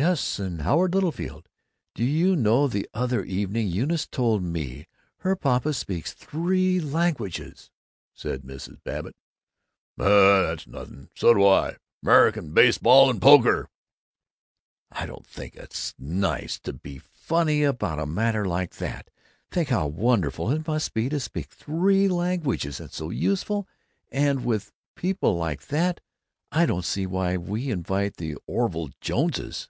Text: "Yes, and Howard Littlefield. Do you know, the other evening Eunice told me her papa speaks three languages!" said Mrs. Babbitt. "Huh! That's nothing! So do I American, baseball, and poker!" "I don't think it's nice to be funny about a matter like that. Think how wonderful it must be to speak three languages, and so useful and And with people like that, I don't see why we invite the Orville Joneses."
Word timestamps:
"Yes, 0.00 0.38
and 0.38 0.62
Howard 0.62 0.94
Littlefield. 0.94 1.48
Do 1.96 2.04
you 2.04 2.36
know, 2.36 2.68
the 2.68 2.88
other 2.94 3.24
evening 3.24 3.66
Eunice 3.66 4.06
told 4.06 4.44
me 4.44 4.86
her 5.22 5.34
papa 5.34 5.72
speaks 5.74 6.12
three 6.14 6.78
languages!" 6.78 7.72
said 8.14 8.42
Mrs. 8.42 8.80
Babbitt. 8.84 9.16
"Huh! 9.98 10.42
That's 10.46 10.68
nothing! 10.68 11.08
So 11.16 11.34
do 11.34 11.44
I 11.44 11.78
American, 12.00 12.54
baseball, 12.54 13.10
and 13.10 13.20
poker!" 13.20 13.70
"I 14.92 15.04
don't 15.04 15.26
think 15.26 15.56
it's 15.56 15.96
nice 15.98 16.60
to 16.60 16.72
be 16.72 16.98
funny 16.98 17.64
about 17.64 17.98
a 17.98 18.06
matter 18.06 18.44
like 18.44 18.76
that. 18.76 19.10
Think 19.50 19.70
how 19.70 19.88
wonderful 19.88 20.52
it 20.52 20.64
must 20.64 20.94
be 20.94 21.08
to 21.08 21.18
speak 21.18 21.46
three 21.50 22.06
languages, 22.06 22.78
and 22.78 22.92
so 22.92 23.10
useful 23.10 23.66
and 24.12 24.38
And 24.38 24.44
with 24.46 24.70
people 24.94 25.36
like 25.36 25.66
that, 25.66 25.98
I 26.52 26.66
don't 26.66 26.84
see 26.84 27.04
why 27.04 27.36
we 27.36 27.68
invite 27.72 28.18
the 28.18 28.36
Orville 28.46 28.90
Joneses." 29.00 29.68